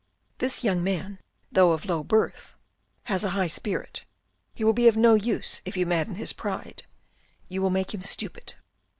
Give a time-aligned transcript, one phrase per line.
[0.39, 1.19] "This young man,
[1.51, 2.55] though of low birth,
[3.03, 4.03] has a high spirit.
[4.55, 6.85] He will be of no use if you madden his pride.
[7.49, 8.55] You will make him stupid."